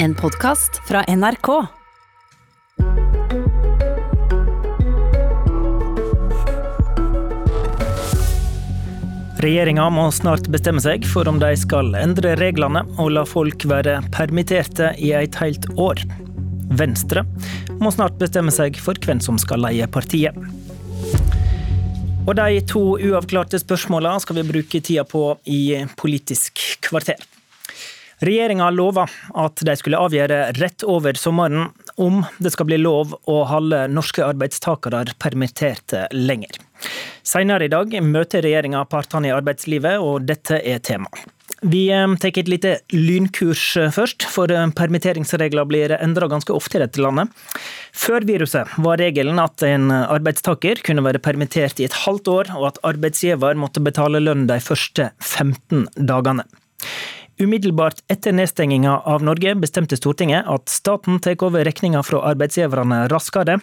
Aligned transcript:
En 0.00 0.14
podkast 0.14 0.76
fra 0.88 1.00
NRK. 1.08 1.48
Regjeringa 9.38 9.88
må 9.90 10.04
snart 10.14 10.46
bestemme 10.54 10.78
seg 10.84 11.02
for 11.02 11.26
om 11.26 11.40
de 11.42 11.50
skal 11.58 11.90
endre 11.98 12.36
reglene 12.38 12.84
og 12.94 13.10
la 13.16 13.24
folk 13.26 13.66
være 13.66 13.96
permitterte 14.14 14.92
i 15.02 15.10
et 15.18 15.34
helt 15.42 15.66
år. 15.74 16.04
Venstre 16.78 17.24
må 17.82 17.90
snart 17.90 18.20
bestemme 18.22 18.54
seg 18.54 18.78
for 18.78 18.94
hvem 19.02 19.18
som 19.24 19.40
skal 19.42 19.64
leie 19.66 19.88
partiet. 19.90 20.38
Og 22.28 22.36
de 22.38 22.62
to 22.70 22.84
uavklarte 23.00 23.58
spørsmåla 23.58 24.14
skal 24.22 24.38
vi 24.38 24.46
bruke 24.52 24.78
tida 24.78 25.02
på 25.10 25.24
i 25.50 25.82
Politisk 25.98 26.62
kvarter. 26.86 27.18
Regjeringa 28.18 28.70
lova 28.74 29.04
at 29.38 29.60
de 29.62 29.74
skulle 29.78 29.98
avgjøre 30.02 30.40
rett 30.58 30.82
over 30.82 31.14
sommeren 31.18 31.68
om 32.02 32.24
det 32.42 32.50
skal 32.54 32.66
bli 32.66 32.80
lov 32.80 33.14
å 33.30 33.36
holde 33.46 33.84
norske 33.92 34.24
arbeidstakere 34.26 35.04
permitterte 35.22 36.08
lenger. 36.14 36.58
Senere 37.22 37.66
i 37.66 37.72
dag 37.72 37.94
møter 38.02 38.42
regjeringa 38.42 38.84
partene 38.90 39.30
i 39.30 39.34
arbeidslivet, 39.34 39.98
og 40.02 40.26
dette 40.26 40.58
er 40.58 40.82
tema. 40.82 41.10
Vi 41.62 41.88
eh, 41.90 42.12
tar 42.22 42.38
et 42.38 42.50
lite 42.50 42.74
lynkurs 42.94 43.64
først, 43.94 44.26
for 44.30 44.50
eh, 44.54 44.66
permitteringsregler 44.78 45.66
blir 45.70 45.94
endra 45.98 46.28
ganske 46.30 46.54
ofte 46.54 46.78
i 46.78 46.84
dette 46.84 47.02
landet. 47.02 47.30
Før 47.94 48.26
viruset 48.26 48.78
var 48.82 49.02
regelen 49.02 49.42
at 49.42 49.62
en 49.66 49.90
arbeidstaker 49.90 50.82
kunne 50.86 51.06
være 51.06 51.22
permittert 51.22 51.82
i 51.82 51.86
et 51.88 51.98
halvt 52.04 52.30
år, 52.34 52.54
og 52.58 52.70
at 52.72 52.80
arbeidsgiver 52.86 53.58
måtte 53.58 53.82
betale 53.82 54.22
lønn 54.22 54.46
de 54.50 54.58
første 54.62 55.12
15 55.18 55.86
dagene. 55.98 56.46
Umiddelbart 57.38 58.00
etter 58.10 58.32
nedstenginga 58.34 58.96
av 59.06 59.22
Norge 59.22 59.52
bestemte 59.54 59.96
Stortinget 59.96 60.48
at 60.50 60.70
staten 60.72 61.20
tar 61.22 61.38
over 61.46 61.62
regninga 61.64 62.00
fra 62.02 62.24
arbeidsgiverne 62.32 63.04
raskere. 63.12 63.60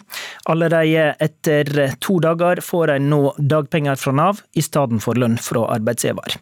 Allerede 0.48 1.10
etter 1.20 1.68
to 2.00 2.16
dager 2.24 2.62
får 2.64 2.94
en 2.94 3.10
nå 3.12 3.20
dagpenger 3.36 4.00
fra 4.00 4.14
Nav 4.16 4.40
i 4.56 4.64
stedet 4.64 5.02
for 5.04 5.20
lønn 5.20 5.36
fra 5.36 5.66
arbeidsgiver. 5.76 6.38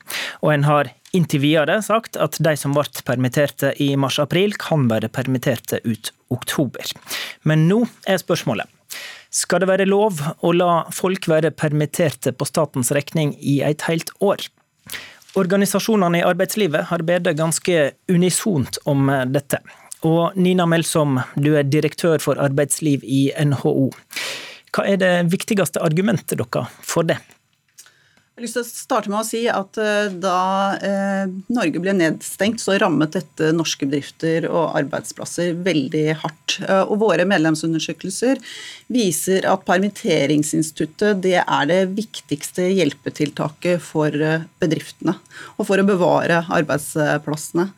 Og 0.46 0.54
en 0.54 0.68
har 0.68 0.92
inntil 1.14 1.42
videre 1.42 1.80
sagt 1.82 2.14
at 2.22 2.38
de 2.38 2.54
som 2.58 2.76
ble 2.76 2.86
permitterte 3.06 3.74
i 3.82 3.90
mars-april, 3.98 4.54
kan 4.54 4.86
være 4.90 5.10
permitterte 5.10 5.82
ut 5.82 6.14
oktober. 6.30 6.94
Men 7.42 7.66
nå 7.66 7.82
er 8.06 8.22
spørsmålet. 8.22 8.70
Skal 9.34 9.64
det 9.64 9.72
være 9.72 9.90
lov 9.90 10.22
å 10.46 10.54
la 10.54 10.84
folk 10.94 11.26
være 11.26 11.50
permitterte 11.50 12.30
på 12.30 12.46
statens 12.46 12.94
regning 12.94 13.34
i 13.42 13.58
et 13.66 13.82
helt 13.90 14.14
år? 14.22 14.46
Organisasjonene 15.34 16.20
i 16.20 16.26
arbeidslivet 16.26 16.90
har 16.92 17.02
bedt 17.02 17.32
ganske 17.34 17.90
unisont 18.12 18.78
om 18.86 19.08
dette. 19.34 19.58
Og 20.06 20.36
Nina 20.38 20.66
Melsom, 20.68 21.18
du 21.34 21.56
er 21.58 21.66
direktør 21.66 22.20
for 22.22 22.38
arbeidsliv 22.38 23.02
i 23.02 23.26
NHO. 23.42 23.88
Hva 24.74 24.84
er 24.90 25.00
det 25.00 25.12
viktigste 25.32 25.82
argumentet 25.82 26.38
deres 26.38 26.78
for 26.82 27.06
det? 27.08 27.18
Jeg 28.34 28.40
har 28.40 28.46
lyst 28.48 28.56
til 28.56 28.64
å 28.64 28.66
starte 28.66 29.10
med 29.12 29.20
å 29.20 29.26
si 29.28 29.40
at 29.46 29.78
eh, 29.78 30.08
Da 30.18 30.38
eh, 30.82 31.28
Norge 31.54 31.78
ble 31.78 31.92
nedstengt, 31.94 32.58
så 32.58 32.74
rammet 32.82 33.14
dette 33.14 33.52
norske 33.54 33.86
bedrifter 33.86 34.48
og 34.48 34.74
arbeidsplasser 34.74 35.52
veldig 35.62 36.16
hardt. 36.18 36.56
Eh, 36.66 36.82
og 36.82 36.98
Våre 37.04 37.28
medlemsundersøkelser 37.30 38.42
viser 38.90 39.46
at 39.46 39.62
permitteringsinstituttet 39.70 41.22
det 41.22 41.36
er 41.44 41.70
det 41.70 41.78
viktigste 41.94 42.66
hjelpetiltaket 42.72 43.78
for 43.86 44.10
bedriftene. 44.58 45.14
Og 45.54 45.70
for 45.70 45.78
å 45.78 45.86
bevare 45.86 46.42
arbeidsplassene. 46.58 47.70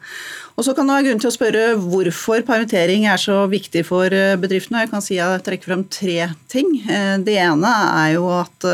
Og 0.56 0.64
så 0.64 0.72
kan 0.72 0.88
det 0.88 0.96
være 0.96 1.08
grunn 1.10 1.20
til 1.20 1.34
å 1.34 1.36
spørre 1.36 1.68
hvorfor 1.84 2.48
permittering 2.48 3.04
er 3.12 3.20
så 3.20 3.42
viktig 3.52 3.84
for 3.92 4.08
bedriftene. 4.40 4.86
Jeg 4.86 4.94
kan 4.96 5.04
si 5.04 5.20
jeg 5.20 5.44
trekker 5.44 5.74
frem 5.74 5.88
tre 5.92 6.30
ting. 6.48 6.78
Det 7.28 7.40
ene 7.44 7.78
er 7.92 8.14
jo 8.16 8.30
at 8.40 8.72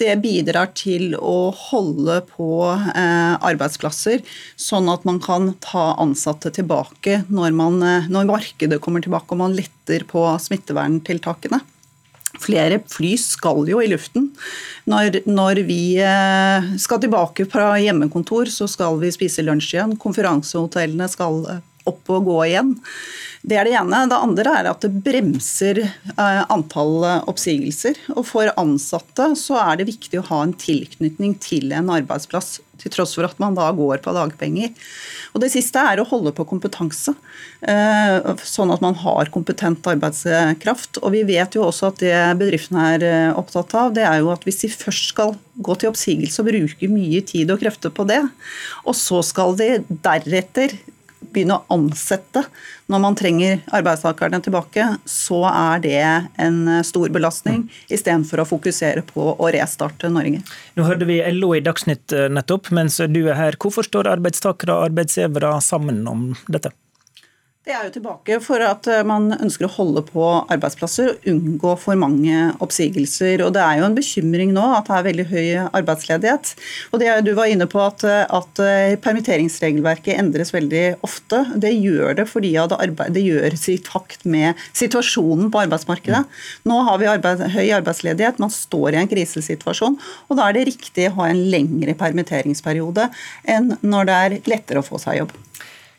det 0.00 0.14
bidrar 0.22 0.72
til 0.78 1.14
å 1.16 1.50
holde 1.68 2.20
på 2.32 2.50
eh, 2.70 3.34
arbeidsplasser, 3.36 4.24
sånn 4.56 4.88
at 4.92 5.04
man 5.08 5.20
kan 5.22 5.52
ta 5.62 5.92
ansatte 6.00 6.52
tilbake 6.56 7.22
når, 7.28 7.52
man, 7.56 7.80
eh, 7.84 8.08
når 8.10 8.30
markedet 8.30 8.80
kommer 8.82 9.04
tilbake 9.04 9.36
og 9.36 9.42
man 9.42 9.56
letter 9.56 10.06
på 10.08 10.24
smitteverntiltakene. 10.40 11.60
Flere 12.40 12.78
fly 12.88 13.16
skal 13.20 13.66
jo 13.68 13.80
i 13.82 13.88
luften. 13.90 14.30
Når, 14.88 15.22
når, 15.28 15.64
vi 15.68 15.98
eh, 16.00 16.70
skal 16.80 17.02
tilbake 17.02 17.44
fra 17.50 17.74
hjemmekontor, 17.82 18.48
så 18.52 18.68
skal 18.70 19.00
vi 19.02 19.10
spise 19.12 19.44
lunsj 19.44 19.74
igjen. 19.74 19.98
Konferansehotellene 20.00 21.10
skal 21.10 21.42
opp 21.88 22.12
og 22.12 22.28
gå 22.28 22.38
igjen. 22.50 22.74
Det 23.40 23.56
er 23.56 23.64
det 23.64 23.76
ene. 23.78 24.02
Det 24.10 24.18
andre 24.20 24.56
er 24.58 24.68
at 24.68 24.82
det 24.84 25.02
bremser 25.04 25.80
eh, 25.80 26.42
antall 26.52 27.06
oppsigelser. 27.30 27.96
Og 28.16 28.26
for 28.28 28.50
ansatte 28.60 29.30
så 29.40 29.56
er 29.62 29.80
det 29.80 29.88
viktig 29.88 30.20
å 30.20 30.26
ha 30.28 30.42
en 30.44 30.56
tilknytning 30.60 31.38
til 31.40 31.72
en 31.72 31.88
arbeidsplass, 31.94 32.58
til 32.80 32.92
tross 32.92 33.16
for 33.16 33.28
at 33.28 33.40
man 33.40 33.56
da 33.56 33.70
går 33.76 34.02
på 34.04 34.12
dagpenger. 34.16 34.74
Og 35.32 35.40
Det 35.40 35.50
siste 35.52 35.80
er 35.80 36.00
å 36.00 36.08
holde 36.08 36.34
på 36.36 36.46
kompetanse, 36.48 37.14
eh, 37.62 38.28
sånn 38.44 38.72
at 38.74 38.84
man 38.84 38.96
har 39.00 39.32
kompetent 39.32 39.88
arbeidskraft. 39.88 41.00
Og 41.00 41.12
Vi 41.16 41.24
vet 41.24 41.56
jo 41.56 41.64
også 41.68 41.90
at 41.94 42.04
det 42.04 42.14
bedriftene 42.40 42.86
er 42.96 43.08
eh, 43.08 43.32
opptatt 43.32 43.72
av, 43.74 43.94
det 43.96 44.04
er 44.04 44.20
jo 44.20 44.32
at 44.34 44.44
hvis 44.44 44.64
de 44.66 44.72
først 44.74 45.12
skal 45.14 45.36
gå 45.60 45.76
til 45.78 45.92
oppsigelse 45.92 46.40
og 46.42 46.50
bruke 46.52 46.92
mye 46.92 47.24
tid 47.24 47.50
og 47.52 47.60
krefter 47.60 47.92
på 47.92 48.04
det, 48.08 48.22
og 48.84 48.96
så 48.96 49.24
skal 49.24 49.56
de 49.56 49.78
deretter 49.88 50.76
begynne 51.32 51.58
å 51.58 51.76
ansette 51.76 52.44
når 52.90 53.02
man 53.04 53.16
trenger 53.18 53.60
arbeidstakerne 53.76 54.40
tilbake, 54.42 54.86
så 55.08 55.44
er 55.50 55.82
det 55.84 56.02
en 56.42 56.58
stor 56.86 57.12
belastning, 57.14 57.68
istedenfor 57.88 58.42
å 58.42 58.48
fokusere 58.50 59.04
på 59.06 59.32
å 59.36 59.50
restarte 59.54 60.10
Norge. 60.12 60.42
Nå 60.74 60.86
hørte 60.88 61.08
vi 61.08 61.20
LO 61.36 61.54
i 61.54 61.62
Dagsnytt 61.64 62.14
eh, 62.16 62.28
nettopp, 62.32 62.72
mens 62.74 62.98
du 62.98 63.22
er 63.28 63.38
her. 63.38 63.58
Hvorfor 63.60 63.86
står 63.86 64.10
arbeidstakere 64.16 64.76
og 64.76 64.90
arbeidsgivere 64.90 65.56
sammen 65.64 66.02
om 66.10 66.30
dette? 66.50 66.74
Det 67.70 67.76
er 67.78 67.84
jo 67.86 67.92
tilbake 67.94 68.36
for 68.42 68.62
at 68.66 68.86
eh, 68.90 69.04
man 69.06 69.28
ønsker 69.36 69.68
å 69.68 69.70
holde 69.70 70.00
på 70.02 70.24
arbeidsplasser 70.50 71.12
og 71.12 71.26
unngå 71.30 71.76
for 71.78 71.94
mange 72.00 72.48
oppsigelser. 72.64 73.44
Og 73.44 73.52
Det 73.54 73.62
er 73.62 73.78
jo 73.78 73.84
en 73.86 73.94
bekymring 73.94 74.50
nå 74.56 74.64
at 74.74 74.88
det 74.88 74.96
er 74.96 75.04
veldig 75.06 75.26
høy 75.30 75.44
arbeidsledighet. 75.78 76.50
Og 76.90 76.98
det 76.98 77.12
Du 77.28 77.30
var 77.38 77.46
inne 77.52 77.68
på 77.70 77.78
at, 77.84 78.02
eh, 78.02 78.24
at 78.26 78.62
eh, 78.64 78.96
permitteringsregelverket 79.04 80.18
endres 80.18 80.50
veldig 80.50 80.82
ofte. 81.06 81.44
Det 81.62 81.70
gjør 81.76 82.18
det 82.18 82.26
fordi 82.32 82.50
det 82.58 83.22
gjør 83.22 83.54
sitt 83.60 83.86
takt 83.86 84.26
med 84.26 84.58
situasjonen 84.74 85.52
på 85.54 85.62
arbeidsmarkedet. 85.62 86.24
Nå 86.66 86.80
har 86.88 86.98
vi 86.98 87.10
arbeid, 87.12 87.44
høy 87.54 87.70
arbeidsledighet, 87.76 88.42
man 88.42 88.50
står 88.50 88.96
i 88.96 89.04
en 89.04 89.12
krisesituasjon. 89.12 90.00
og 90.26 90.40
Da 90.40 90.48
er 90.48 90.58
det 90.58 90.66
riktig 90.72 91.06
å 91.06 91.20
ha 91.20 91.30
en 91.30 91.44
lengre 91.54 91.94
permitteringsperiode 91.94 93.12
enn 93.46 93.76
når 93.78 94.10
det 94.10 94.18
er 94.18 94.36
lettere 94.56 94.82
å 94.82 94.88
få 94.90 94.98
seg 94.98 95.22
jobb. 95.22 95.38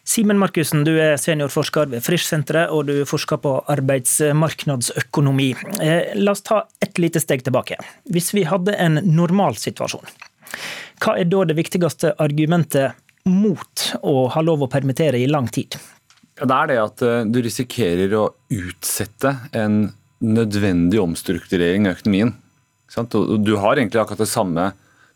Simen 0.04 0.40
Markussen, 0.42 0.82
du 0.84 0.96
er 0.98 1.14
seniorforsker 1.22 1.92
ved 1.92 2.02
Frisch-senteret, 2.02 2.72
og 2.74 2.88
du 2.90 3.04
forsker 3.06 3.38
på 3.42 3.54
arbeidsmarkedsøkonomi. 3.70 5.52
Eh, 5.78 6.16
la 6.18 6.34
oss 6.34 6.42
ta 6.48 6.64
et 6.82 6.98
lite 7.02 7.22
steg 7.22 7.46
tilbake. 7.46 7.78
Hvis 8.10 8.32
vi 8.34 8.48
hadde 8.50 8.74
en 8.82 8.98
normalsituasjon, 9.06 10.10
hva 11.02 11.16
er 11.22 11.30
da 11.30 11.46
det 11.46 11.58
viktigste 11.60 12.16
argumentet 12.22 12.98
mot 13.30 13.88
å 14.02 14.26
ha 14.34 14.42
lov 14.42 14.66
å 14.66 14.72
permittere 14.72 15.22
i 15.22 15.30
lang 15.30 15.48
tid? 15.54 15.78
Det 16.42 16.58
er 16.58 16.72
det 16.72 16.82
at 16.82 17.06
eh, 17.06 17.24
du 17.30 17.42
risikerer 17.46 18.18
å 18.18 18.28
utsette 18.58 19.36
en 19.54 19.84
nødvendig 20.22 21.02
omstrukturering 21.02 21.86
av 21.86 22.00
økonomien. 22.00 22.34
Du 22.92 23.54
har 23.62 23.78
egentlig 23.78 24.02
akkurat 24.02 24.26
det 24.26 24.34
samme 24.34 24.72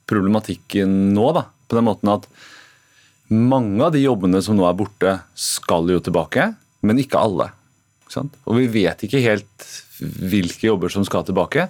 problematikken 0.10 1.10
nå, 1.14 1.32
da, 1.36 1.50
på 1.66 1.78
den 1.78 1.88
måten 1.90 2.14
at 2.14 2.30
mange 3.34 3.82
av 3.84 3.94
de 3.96 4.04
jobbene 4.04 4.42
som 4.44 4.58
nå 4.58 4.66
er 4.68 4.78
borte, 4.78 5.18
skal 5.34 5.90
jo 5.90 6.02
tilbake, 6.04 6.52
men 6.86 7.02
ikke 7.02 7.22
alle. 7.22 7.50
Og 8.46 8.60
vi 8.60 8.68
vet 8.72 9.06
ikke 9.06 9.24
helt 9.24 9.70
hvilke 10.00 10.68
jobber 10.70 10.92
som 10.94 11.06
skal 11.08 11.26
tilbake. 11.26 11.68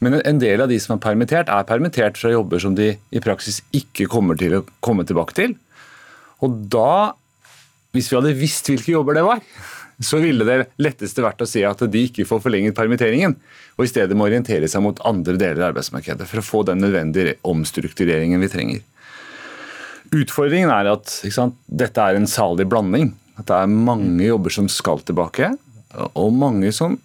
Men 0.00 0.16
en 0.24 0.40
del 0.40 0.62
av 0.64 0.70
de 0.70 0.78
som 0.80 0.96
er 0.96 1.02
permittert, 1.04 1.50
er 1.52 1.66
permittert 1.68 2.18
fra 2.18 2.32
jobber 2.32 2.62
som 2.62 2.74
de 2.76 2.94
i 2.96 3.22
praksis 3.22 3.60
ikke 3.76 4.08
kommer 4.10 4.38
til 4.40 4.56
å 4.58 4.64
komme 4.84 5.04
tilbake 5.06 5.36
til. 5.36 5.54
Og 6.40 6.56
da, 6.72 7.12
hvis 7.92 8.08
vi 8.08 8.16
hadde 8.16 8.38
visst 8.38 8.70
hvilke 8.72 8.94
jobber 8.94 9.18
det 9.18 9.26
var, 9.26 9.44
så 10.00 10.16
ville 10.22 10.46
det 10.48 10.70
letteste 10.80 11.20
vært 11.20 11.42
å 11.44 11.48
si 11.48 11.60
at 11.68 11.82
de 11.92 12.04
ikke 12.08 12.24
får 12.24 12.40
forlenget 12.46 12.76
permitteringen, 12.76 13.34
og 13.76 13.84
i 13.84 13.90
stedet 13.90 14.16
må 14.16 14.24
orientere 14.24 14.68
seg 14.68 14.80
mot 14.84 15.02
andre 15.04 15.36
deler 15.36 15.60
av 15.60 15.74
arbeidsmarkedet 15.74 16.28
for 16.28 16.40
å 16.40 16.46
få 16.46 16.62
den 16.70 16.80
nødvendige 16.80 17.36
omstruktureringen 17.48 18.40
vi 18.40 18.48
trenger. 18.52 18.80
Utfordringen 20.10 20.72
er 20.74 20.90
at 20.90 21.10
sant, 21.30 21.56
dette 21.66 22.02
er 22.02 22.18
en 22.18 22.28
salig 22.28 22.66
blanding. 22.70 23.12
At 23.38 23.48
det 23.48 23.56
er 23.56 23.70
mange 23.70 24.26
jobber 24.26 24.52
som 24.52 24.66
skal 24.70 25.02
tilbake, 25.06 25.52
og 26.12 26.32
mange 26.34 26.72
som 26.74 26.98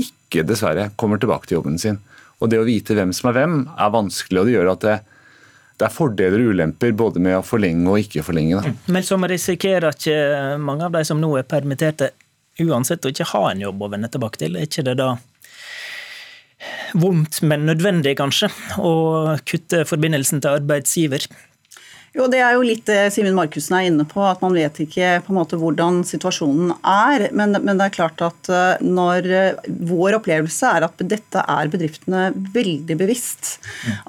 ikke 0.00 0.44
dessverre 0.46 0.90
kommer 1.00 1.20
tilbake 1.20 1.48
til 1.48 1.58
jobben 1.58 1.80
sin. 1.80 1.98
Og 2.40 2.48
Det 2.52 2.60
å 2.60 2.66
vite 2.66 2.96
hvem 2.96 3.12
som 3.16 3.30
er 3.30 3.36
hvem, 3.36 3.56
er 3.76 3.92
vanskelig, 3.92 4.40
og 4.40 4.48
det 4.48 4.54
gjør 4.54 4.70
at 4.72 4.84
det, 4.84 4.96
det 5.80 5.86
er 5.88 5.92
fordeler 5.92 6.44
og 6.44 6.54
ulemper 6.54 6.94
både 6.96 7.22
med 7.24 7.38
å 7.38 7.44
forlenge 7.44 7.88
og 7.88 8.00
ikke 8.00 8.24
forlenge. 8.24 8.60
Da. 8.60 8.92
Men 8.92 9.04
som 9.04 9.24
risikerer 9.28 9.90
ikke 9.92 10.16
mange 10.60 10.88
av 10.88 10.96
de 10.96 11.04
som 11.08 11.20
nå 11.20 11.34
er 11.40 11.48
permitterte, 11.48 12.12
uansett 12.60 13.04
å 13.04 13.12
ikke 13.12 13.28
ha 13.32 13.44
en 13.50 13.64
jobb 13.64 13.82
å 13.82 13.90
vende 13.92 14.08
tilbake 14.12 14.40
til? 14.40 14.56
Er 14.56 14.68
ikke 14.68 14.84
det 14.88 14.98
da 15.00 15.14
vondt, 17.00 17.40
men 17.46 17.64
nødvendig, 17.68 18.16
kanskje, 18.20 18.50
å 18.80 19.36
kutte 19.48 19.84
forbindelsen 19.88 20.42
til 20.42 20.60
arbeidsgiver? 20.60 21.24
Jo, 22.16 22.26
Det 22.26 22.40
er 22.42 22.56
jo 22.56 22.64
litt 22.66 22.82
det 22.88 23.12
Simen 23.14 23.36
Markussen 23.38 23.76
er 23.78 23.86
inne 23.86 24.06
på, 24.08 24.22
at 24.26 24.40
man 24.42 24.56
vet 24.56 24.80
ikke 24.82 25.20
på 25.22 25.30
en 25.30 25.38
måte 25.38 25.58
hvordan 25.60 26.02
situasjonen 26.06 26.72
er. 26.82 27.28
Men, 27.30 27.54
men, 27.60 27.78
det 27.78 27.86
er 27.86 27.94
klart 28.00 28.24
at 28.26 28.50
eh, 28.50 28.82
når 28.82 29.30
eh, 29.30 29.70
vår 29.86 30.18
opplevelse 30.18 30.74
er 30.74 30.88
at 30.88 31.06
dette 31.06 31.44
er 31.46 31.70
bedriftene 31.70 32.30
veldig 32.56 32.98
bevisst. 32.98 33.56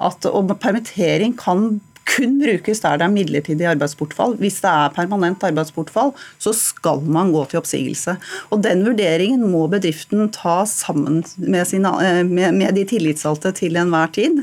At, 0.02 0.26
og 0.26 0.50
permittering 0.58 1.38
kan 1.38 1.78
kun 2.12 2.38
brukes 2.42 2.82
der 2.82 2.98
det 2.98 3.06
er 3.06 3.14
midlertidig 3.14 3.66
arbeidsbortfall. 3.70 4.34
Hvis 4.42 4.58
det 4.64 4.70
er 4.74 4.92
permanent 4.96 5.44
arbeidsbortfall, 5.46 6.10
så 6.42 6.52
skal 6.56 7.02
man 7.06 7.30
gå 7.32 7.44
til 7.48 7.62
oppsigelse. 7.62 8.16
Og 8.50 8.62
Den 8.66 8.82
vurderingen 8.86 9.46
må 9.52 9.68
bedriften 9.70 10.26
ta 10.34 10.62
sammen 10.66 11.22
med, 11.38 11.66
sine, 11.70 11.94
eh, 12.02 12.22
med, 12.26 12.58
med 12.58 12.74
de 12.74 12.84
tillitsvalgte 12.84 13.54
til 13.62 13.78
enhver 13.78 14.10
tid. 14.10 14.42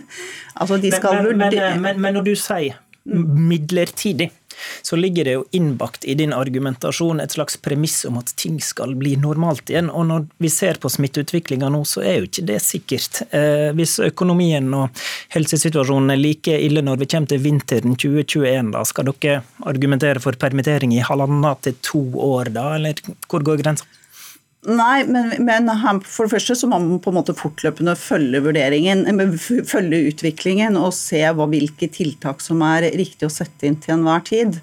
Altså 0.56 0.80
de 0.80 0.92
men, 0.96 1.38
men, 1.38 1.82
men, 1.82 2.00
men 2.00 2.16
når 2.16 2.32
du 2.32 2.38
sier 2.40 2.80
midlertidig, 3.14 4.30
så 4.82 4.96
ligger 4.96 5.26
det 5.26 5.32
jo 5.32 5.44
innbakt 5.56 6.06
i 6.06 6.14
din 6.20 6.34
argumentasjon 6.34 7.20
et 7.20 7.32
slags 7.32 7.58
premiss 7.58 8.06
om 8.06 8.18
at 8.20 8.34
ting 8.36 8.58
skal 8.64 8.96
bli 9.00 9.16
normalt 9.20 9.70
igjen. 9.72 9.90
Og 9.90 10.08
når 10.10 10.26
vi 10.44 10.52
ser 10.52 10.80
på 10.82 10.92
smitteutviklinga 10.92 11.70
nå, 11.72 11.84
så 11.88 12.04
er 12.04 12.20
jo 12.20 12.30
ikke 12.30 12.48
det 12.50 12.60
sikkert. 12.66 13.22
Eh, 13.36 13.70
hvis 13.78 13.98
økonomien 14.04 14.68
og 14.76 15.04
helsesituasjonen 15.36 16.16
er 16.16 16.22
like 16.22 16.58
ille 16.60 16.84
når 16.86 17.04
vi 17.04 17.10
kommer 17.14 17.32
til 17.32 17.44
vinteren 17.46 17.96
2021, 17.96 18.74
da 18.76 18.84
skal 18.88 19.14
dere 19.14 19.44
argumentere 19.70 20.24
for 20.24 20.40
permittering 20.40 20.96
i 20.96 21.06
halvannet 21.06 21.64
til 21.68 21.80
to 21.86 22.04
år 22.30 22.52
da, 22.56 22.74
eller 22.76 23.00
hvor 23.30 23.46
går 23.46 23.64
grensa? 23.64 23.88
Nei, 24.68 25.06
men, 25.08 25.30
men, 25.48 25.70
for 26.04 26.28
det 26.28 26.34
første 26.34 26.56
så 26.60 26.68
må 26.68 26.82
man 26.84 26.98
på 27.00 27.14
en 27.14 27.16
måte 27.16 27.32
fortløpende 27.32 27.94
følge 27.96 28.42
vurderingen, 28.44 29.06
eh, 29.08 29.38
følge 29.64 30.02
utviklingen 30.10 30.76
og 30.76 30.92
se 30.98 31.22
hva, 31.24 31.46
hvilke 31.48 31.88
tiltak 31.96 32.44
som 32.44 32.60
er 32.68 32.90
riktig 33.00 33.30
å 33.30 33.32
sette 33.32 33.70
inn 33.70 33.78
til 33.80 33.96
enhver 33.96 34.26
tid. 34.28 34.58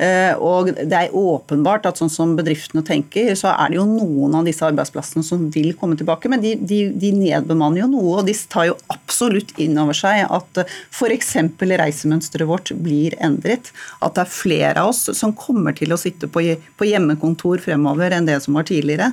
Eh, 0.00 0.32
og 0.40 0.70
Det 0.72 0.96
er 0.96 1.12
åpenbart 1.12 1.84
at 1.84 2.00
sånn 2.00 2.08
som 2.08 2.32
bedriftene 2.38 2.80
tenker, 2.80 3.34
så 3.36 3.52
er 3.52 3.74
det 3.74 3.76
jo 3.76 3.84
noen 3.90 4.38
av 4.38 4.48
disse 4.48 4.64
arbeidsplassene 4.64 5.26
som 5.26 5.44
vil 5.52 5.76
komme 5.76 6.00
tilbake, 6.00 6.32
men 6.32 6.40
de, 6.40 6.54
de, 6.56 6.80
de 6.96 7.12
nedbemanner 7.12 7.84
jo 7.84 7.90
noe. 7.92 8.16
Og 8.22 8.30
de 8.30 8.36
tar 8.48 8.70
jo 8.70 8.78
absolutt 8.88 9.52
inn 9.60 9.76
over 9.76 9.92
seg 9.92 10.32
at 10.32 10.62
f.eks. 10.64 11.36
reisemønsteret 11.60 12.48
vårt 12.48 12.72
blir 12.80 13.18
endret. 13.20 13.68
At 14.00 14.16
det 14.16 14.24
er 14.24 14.32
flere 14.32 14.80
av 14.80 14.94
oss 14.94 15.12
som 15.12 15.36
kommer 15.36 15.76
til 15.76 15.92
å 15.92 16.00
sitte 16.00 16.24
på, 16.24 16.40
på 16.80 16.88
hjemmekontor 16.88 17.60
fremover 17.60 18.16
enn 18.16 18.32
det 18.32 18.40
som 18.46 18.56
var 18.56 18.64
tidligere. 18.72 19.12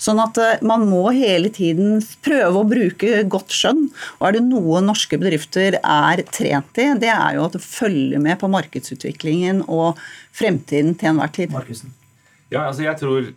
Sånn 0.00 0.20
at 0.22 0.38
eh, 0.40 0.64
man 0.66 0.86
må 0.90 1.06
hele 1.14 1.50
tiden 1.54 2.00
prøve 2.24 2.60
å 2.60 2.68
bruke 2.68 3.22
godt 3.30 3.54
skjønn. 3.54 3.86
Og 4.18 4.26
er 4.28 4.38
det 4.38 4.44
noe 4.48 4.82
norske 4.84 5.18
bedrifter 5.20 5.78
er 5.80 6.24
trent 6.30 6.82
i, 6.82 6.90
det 7.00 7.12
er 7.12 7.38
jo 7.38 7.46
at 7.46 7.56
det 7.56 7.64
følger 7.64 8.22
med 8.22 8.40
på 8.40 8.50
markedsutviklingen 8.52 9.64
og 9.68 10.00
fremtiden 10.34 10.94
til 10.98 11.14
enhver 11.14 11.32
tid. 11.34 11.54
Markusen. 11.54 11.94
Ja, 12.52 12.66
altså 12.68 12.86
jeg 12.86 13.00
tror 13.00 13.32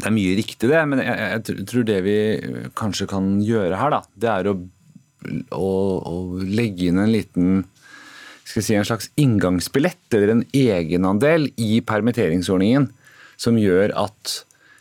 det 0.00 0.08
er 0.08 0.16
mye 0.16 0.36
riktig, 0.38 0.68
det. 0.70 0.80
Men 0.88 1.02
jeg, 1.04 1.16
jeg, 1.34 1.66
tror 1.68 1.88
det 1.88 1.98
vi 2.06 2.18
kanskje 2.78 3.08
kan 3.10 3.34
gjøre 3.44 3.76
her, 3.76 3.92
da, 3.92 4.00
det 4.22 4.30
er 4.32 4.48
å, 4.48 4.56
å, 5.56 5.68
å 6.08 6.14
legge 6.40 6.88
inn 6.88 7.02
en 7.02 7.12
liten 7.12 7.60
skal 8.50 8.64
si, 8.64 8.74
en 8.74 8.86
slags 8.88 9.10
inngangsbillett 9.20 10.16
eller 10.16 10.34
en 10.34 10.44
egenandel 10.56 11.50
i 11.60 11.78
permitteringsordningen 11.86 12.88
som 13.40 13.58
gjør 13.60 13.94
at 13.98 14.40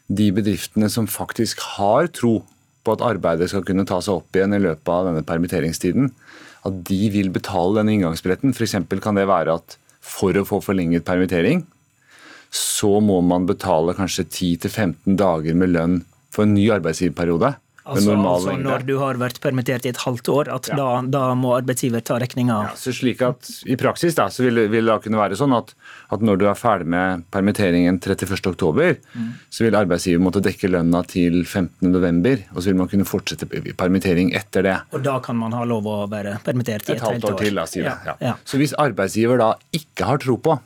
de 0.10 0.30
bedriftene 0.34 0.90
som 0.90 1.08
faktisk 1.10 1.62
har 1.78 2.10
tro 2.18 2.40
på 2.86 2.96
at 2.96 3.04
arbeidet 3.06 3.52
skal 3.52 3.66
kunne 3.68 3.86
ta 3.88 4.00
seg 4.02 4.22
opp 4.22 4.36
igjen 4.36 4.56
i 4.58 4.62
løpet 4.64 4.90
av 4.94 5.10
denne 5.10 5.26
permitteringstiden, 5.28 6.10
at 6.66 6.80
de 6.90 7.02
vil 7.14 7.30
betale 7.34 7.78
denne 7.78 7.94
inngangsbilletten. 7.96 8.56
F.eks. 8.56 8.76
kan 9.04 9.20
det 9.20 9.28
være 9.30 9.60
at 9.60 9.78
for 10.00 10.36
å 10.36 10.46
få 10.48 10.62
forlenget 10.64 11.06
permittering, 11.08 11.64
så 12.50 12.98
må 13.04 13.20
man 13.22 13.46
betale 13.50 13.94
kanskje 13.98 14.26
10-15 14.26 15.20
dager 15.20 15.58
med 15.58 15.76
lønn 15.76 16.00
for 16.34 16.48
en 16.48 16.56
ny 16.58 16.66
arbeidsgiverperiode. 16.74 17.54
Altså, 17.90 18.14
altså, 18.16 18.54
når 18.62 18.84
du 18.88 18.94
har 19.02 19.20
vært 19.22 19.40
permittert 19.44 19.86
i 19.88 19.92
et 19.92 20.00
halvt 20.04 20.30
år, 20.32 20.52
at 20.54 20.70
ja. 20.72 20.78
da, 20.78 20.88
da, 21.10 21.24
må 21.38 21.54
arbeidsgiver 21.58 22.04
ta 22.06 22.20
regninga? 22.22 22.58
Ja, 22.70 22.76
så 22.78 22.94
slik 22.96 23.24
at 23.26 23.50
I 23.70 23.78
praksis 23.80 24.18
da, 24.18 24.28
så 24.34 24.46
vil, 24.46 24.62
vil 24.72 24.86
det 24.86 24.94
da 24.94 25.00
kunne 25.04 25.20
være 25.22 25.38
sånn 25.40 25.56
at, 25.58 25.74
at, 26.14 26.24
når 26.26 26.42
du 26.42 26.46
er 26.52 26.60
ferdig 26.60 26.90
med 26.94 27.26
permitteringen 27.34 28.00
31.10, 28.00 29.02
mm. 29.14 29.30
så 29.50 29.66
vil 29.66 29.80
arbeidsgiver 29.80 30.24
måtte 30.24 30.44
dekke 30.46 30.72
lønna 30.72 31.04
til 31.10 31.42
15.11, 31.44 32.48
og 32.54 32.62
så 32.62 32.72
vil 32.72 32.80
man 32.84 32.92
kunne 32.92 33.10
fortsette 33.10 33.50
permittering 33.50 34.34
etter 34.38 34.66
det. 34.66 34.78
Og 34.94 35.06
da 35.06 35.18
kan 35.24 35.40
man 35.40 35.56
ha 35.58 35.66
lov 35.68 35.90
å 35.90 36.00
være 36.12 36.38
permittert 36.46 36.90
i 36.90 36.96
et, 36.96 37.00
et 37.00 37.08
halvt 37.08 37.32
år? 37.32 37.40
til, 37.44 37.62
da, 37.62 37.68
sier 37.70 37.90
ja. 37.90 38.18
ja. 38.22 38.36
Så 38.48 38.60
hvis 38.62 38.76
arbeidsgiver 38.80 39.42
da 39.42 39.54
ikke 39.76 40.10
har 40.10 40.22
tro 40.22 40.38
på 40.42 40.60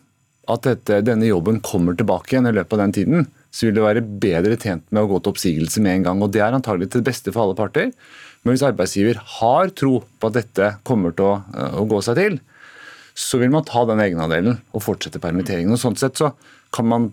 at 0.52 0.66
dette, 0.68 1.00
denne 1.08 1.28
jobben 1.30 1.62
kommer 1.64 1.96
tilbake 1.96 2.36
igjen 2.36 2.50
i 2.50 2.56
løpet 2.56 2.76
av 2.76 2.84
den 2.84 2.96
tiden, 2.98 3.28
så 3.54 3.68
vil 3.68 3.76
det 3.78 3.86
være 3.86 4.02
bedre 4.02 4.58
tjent 4.58 4.86
med 4.90 5.04
å 5.04 5.10
gå 5.12 5.20
til 5.22 5.34
oppsigelse 5.36 5.82
med 5.86 6.00
en 6.00 6.06
gang. 6.08 6.22
og 6.26 6.32
Det 6.34 6.42
er 6.42 6.56
antagelig 6.58 6.90
til 6.90 7.04
det 7.04 7.10
beste 7.12 7.34
for 7.34 7.46
alle 7.46 7.58
parter. 7.58 7.92
Men 8.44 8.56
hvis 8.56 8.66
arbeidsgiver 8.66 9.20
har 9.40 9.70
tro 9.78 10.00
på 10.02 10.32
at 10.32 10.40
dette 10.40 10.70
kommer 10.88 11.14
til 11.14 11.30
å, 11.30 11.36
eh, 11.54 11.78
å 11.78 11.86
gå 11.88 12.02
seg 12.02 12.18
til, 12.18 12.40
så 13.14 13.38
vil 13.38 13.54
man 13.54 13.64
ta 13.64 13.86
den 13.86 14.02
egenandelen 14.02 14.58
og 14.74 14.82
fortsette 14.82 15.22
permitteringen. 15.22 15.72
Og 15.72 15.80
Sånn 15.80 15.98
sett 15.98 16.18
så 16.18 16.34
kan 16.74 16.90
man 16.90 17.12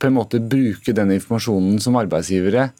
på 0.00 0.08
en 0.08 0.16
måte 0.16 0.40
bruke 0.40 0.94
den 0.96 1.12
informasjonen 1.12 1.80
som 1.80 2.00
arbeidsgivere 2.00 2.72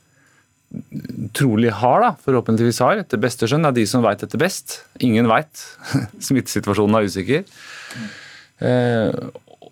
trolig 1.36 1.70
har, 1.70 2.00
da, 2.02 2.10
forhåpentligvis 2.24 2.80
har, 2.82 2.98
etter 3.04 3.20
beste 3.22 3.46
skjønn. 3.46 3.68
Er 3.68 3.76
de 3.76 3.84
som 3.86 4.02
veit 4.02 4.24
dette 4.24 4.40
best. 4.40 4.80
Ingen 5.04 5.28
veit. 5.30 5.52
Smittesituasjonen 6.26 6.98
er 6.98 7.08
usikker. 7.10 7.44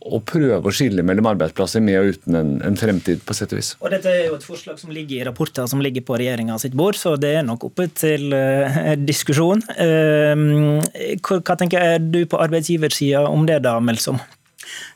Å 0.02 0.18
prøve 0.26 0.66
å 0.66 0.74
skille 0.74 1.04
mellom 1.06 1.28
arbeidsplasser 1.30 1.82
med 1.84 2.00
og 2.00 2.16
uten 2.16 2.38
en, 2.38 2.52
en, 2.66 2.78
fremtid, 2.78 3.22
på 3.22 3.36
sett 3.38 3.54
og 3.54 3.60
vis. 3.60 3.72
Og 3.78 3.92
Dette 3.94 4.10
er 4.10 4.26
jo 4.26 4.36
et 4.38 4.46
forslag 4.46 4.80
som 4.80 4.90
ligger 4.94 5.20
i 5.20 5.26
rapporter 5.28 5.68
som 5.70 5.82
ligger 5.84 6.02
på 6.06 6.18
regjeringa 6.18 6.58
sitt 6.58 6.74
bord, 6.78 6.98
så 6.98 7.14
det 7.20 7.36
er 7.38 7.46
nok 7.46 7.68
oppe 7.70 7.86
til 7.94 8.34
uh, 8.34 8.92
diskusjon. 8.98 9.62
Uh, 9.78 10.82
hva 11.22 11.58
tenker 11.58 12.02
du 12.02 12.24
på 12.26 12.40
arbeidsgiversida 12.42 13.28
om 13.30 13.46
det, 13.46 13.62
da, 13.66 13.78
Melsom? 13.82 14.18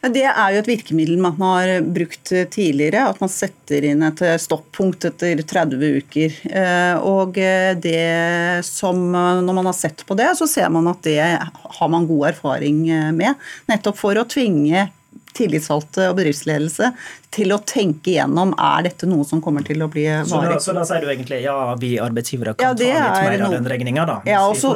Det 0.07 0.23
er 0.29 0.55
jo 0.55 0.61
et 0.61 0.69
virkemiddel 0.71 1.19
man 1.21 1.37
har 1.41 1.71
brukt 1.83 2.31
tidligere. 2.31 3.07
At 3.11 3.21
man 3.23 3.31
setter 3.33 3.85
inn 3.89 4.05
et 4.07 4.23
stoppunkt 4.43 5.09
etter 5.09 5.43
30 5.43 5.97
uker. 6.01 6.37
Eh, 6.47 6.95
og 7.03 7.39
det 7.83 8.65
som, 8.67 9.01
Når 9.13 9.57
man 9.59 9.67
har 9.67 9.77
sett 9.77 10.05
på 10.07 10.17
det, 10.19 10.31
så 10.39 10.49
ser 10.51 10.71
man 10.73 10.89
at 10.93 11.03
det 11.07 11.19
har 11.19 11.91
man 11.93 12.07
god 12.09 12.31
erfaring 12.33 12.85
med. 13.17 13.35
Nettopp 13.71 13.99
for 13.99 14.19
å 14.21 14.29
tvinge 14.29 14.89
tillitsvalgte 15.37 16.09
og 16.11 16.19
bedriftsledelse 16.19 16.91
til 17.35 17.55
å 17.55 17.61
tenke 17.67 18.15
igjennom 18.15 18.55
er 18.57 18.89
dette 18.89 19.09
noe 19.09 19.27
som 19.29 19.43
kommer 19.45 19.65
til 19.67 19.85
å 19.85 19.91
bli 19.93 20.07
varig. 20.09 20.29
Så 20.31 20.43
da, 20.43 20.59
så 20.63 20.77
da 20.77 20.85
sier 20.89 21.05
du 21.05 21.13
egentlig 21.13 21.43
ja, 21.45 21.57
vi 21.81 21.97
arbeidsgivere 22.03 22.57
kan 22.57 22.73
ja, 22.73 22.75
ta 22.75 22.83
litt 22.83 23.31
mer 23.31 23.41
noe, 23.41 23.49
av 23.49 23.57
den 23.59 23.73
regninga, 23.73 24.07
da? 24.09 24.21
Ja, 24.29 24.43
også, 24.49 24.73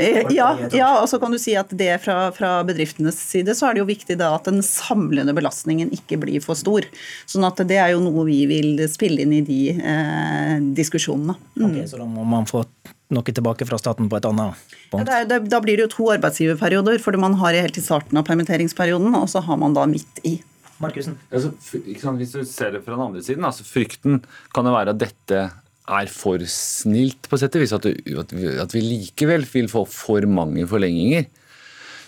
eh, 0.00 0.22
ja, 0.34 0.48
ja, 0.72 0.90
og 1.00 1.08
så 1.10 1.18
kan 1.22 1.34
du 1.34 1.40
si 1.42 1.56
at 1.58 1.72
det 1.78 1.90
fra, 2.04 2.30
fra, 2.36 2.54
bedriftenes 2.68 3.18
side 3.18 3.56
så 3.58 3.68
er 3.68 3.76
det 3.76 3.82
jo 3.82 3.90
viktig 3.90 4.16
da 4.20 4.32
at 4.36 4.48
den 4.50 4.62
samlende 4.66 5.34
belastningen 5.36 5.92
ikke 5.94 6.20
blir 6.22 6.44
for 6.44 6.58
stor. 6.58 6.86
Sånn 7.28 7.46
at 7.48 7.60
det 7.68 7.80
er 7.82 7.94
jo 7.96 8.02
noe 8.04 8.26
vi 8.28 8.42
vil 8.50 8.82
spille 8.92 9.26
inn 9.26 9.36
i 9.40 9.44
de 9.46 9.62
eh, 9.76 10.56
diskusjonene. 10.78 11.36
Mm. 11.58 11.68
Okay, 11.70 11.86
så 11.90 12.00
da 12.02 12.08
må 12.08 12.26
man 12.28 12.48
få 12.48 12.64
noe 13.14 13.34
tilbake 13.34 13.66
fra 13.68 13.78
staten 13.80 14.08
på 14.10 14.18
et 14.18 14.28
annet 14.28 14.62
punkt? 14.92 15.08
Ja, 15.08 15.24
det 15.28 15.38
er, 15.38 15.48
da 15.52 15.60
blir 15.64 15.78
det 15.78 15.86
jo 15.86 15.92
to 15.96 16.08
arbeidsgiverperioder, 16.14 17.00
for 17.02 17.16
man 17.20 17.36
har 17.40 17.58
helt 17.58 17.78
i 17.78 17.84
starten 17.84 18.20
av 18.20 18.26
permitteringsperioden, 18.28 19.14
og 19.18 19.28
så 19.32 19.44
har 19.44 19.60
man 19.60 19.76
da 19.76 19.86
midt 19.90 20.22
i. 20.28 20.38
Markusen? 20.82 21.18
Altså, 21.30 21.52
hvis 21.62 22.32
du 22.34 22.42
ser 22.48 22.72
det 22.74 22.82
fra 22.82 22.96
den 22.96 23.04
andre 23.04 23.22
siden, 23.22 23.44
altså 23.46 23.66
frykten 23.66 24.22
kan 24.54 24.66
jo 24.66 24.74
være 24.74 24.94
at 24.96 25.02
dette 25.02 25.44
er 25.92 26.10
for 26.10 26.42
snilt, 26.50 27.28
på 27.30 27.38
sett 27.40 27.54
og 27.58 27.62
vis. 27.64 27.74
At, 27.74 27.86
at, 27.86 28.74
vi 28.74 28.82
likevel 28.82 29.46
vil 29.50 29.70
få 29.70 29.84
for 29.90 30.26
mange 30.30 30.66
forlenginger. 30.70 31.28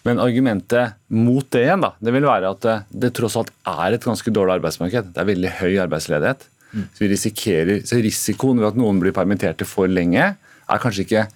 Men 0.04 0.20
argumentet 0.20 0.98
mot 1.16 1.46
det 1.54 1.64
igjen 1.64 1.84
da, 1.84 1.94
det 1.96 2.12
vil 2.12 2.26
være 2.28 2.50
at 2.52 2.64
det, 2.64 2.74
det 3.04 3.14
tross 3.16 3.38
alt 3.40 3.52
er 3.70 3.96
et 3.96 4.04
ganske 4.04 4.34
dårlig 4.36 4.58
arbeidsmarked. 4.58 5.14
Det 5.14 5.22
er 5.22 5.30
veldig 5.30 5.52
høy 5.62 5.78
arbeidsledighet. 5.86 6.44
Mm. 6.74 6.84
Så, 6.90 6.98
vi 7.00 7.10
risikerer, 7.12 7.84
så 7.86 8.00
risikoen 8.02 8.60
ved 8.60 8.72
at 8.72 8.78
noen 8.78 9.00
blir 9.02 9.14
permitterte 9.16 9.66
for 9.68 9.90
lenge, 9.90 10.34
er 10.68 10.82
kanskje 10.82 11.06
ikke 11.06 11.26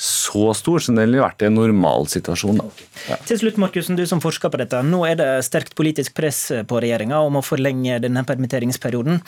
så 0.00 0.54
stor 0.56 0.80
som 0.80 0.96
den 0.96 1.10
ville 1.10 1.20
vært 1.20 1.42
i 1.44 1.48
en 1.50 1.58
normalsituasjon. 1.58 2.62
Ja. 3.10 3.18
Til 3.28 3.42
slutt, 3.42 3.58
Markusen, 3.60 3.98
du 3.98 4.06
som 4.08 4.22
forsker 4.24 4.48
på 4.48 4.56
dette. 4.62 4.80
Nå 4.86 5.02
er 5.04 5.18
det 5.20 5.28
sterkt 5.44 5.74
politisk 5.76 6.14
press 6.16 6.46
på 6.68 6.80
regjeringa 6.80 7.18
om 7.20 7.36
å 7.36 7.44
forlenge 7.44 7.98
denne 8.00 8.22
permitteringsperioden. 8.24 9.20